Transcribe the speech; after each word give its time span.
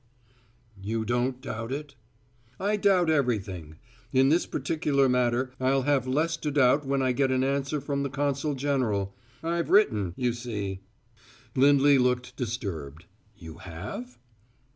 "You 0.81 1.05
don't 1.05 1.41
doubt 1.41 1.71
it?" 1.71 1.93
"I 2.59 2.75
doubt 2.75 3.11
everything! 3.11 3.75
In 4.11 4.29
this 4.29 4.47
particular 4.47 5.07
matter 5.07 5.51
I'll 5.59 5.83
have 5.83 6.07
less 6.07 6.37
to 6.37 6.49
doubt 6.49 6.87
when 6.87 7.03
I 7.03 7.11
get 7.11 7.29
an 7.29 7.43
answer 7.43 7.79
from 7.79 8.01
the 8.01 8.09
consul 8.09 8.55
general. 8.55 9.13
I've 9.43 9.69
written, 9.69 10.15
you 10.17 10.33
see." 10.33 10.79
Lindley 11.55 11.99
looked 11.99 12.35
disturbed. 12.35 13.05
"You 13.37 13.59
have?" 13.59 14.17